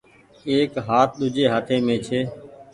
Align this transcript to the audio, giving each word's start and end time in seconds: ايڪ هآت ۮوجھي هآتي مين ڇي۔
ايڪ 0.49 0.71
هآت 0.87 1.09
ۮوجھي 1.19 1.43
هآتي 1.53 1.75
مين 1.85 1.99
ڇي۔ 2.05 2.19